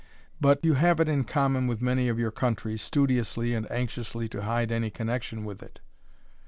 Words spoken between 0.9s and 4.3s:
it in common with many of your country, studiously and anxiously